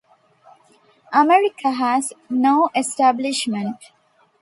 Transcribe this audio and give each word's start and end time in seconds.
America 1.13 1.69
has 1.69 2.11
no 2.31 2.71
establishment. 2.75 3.77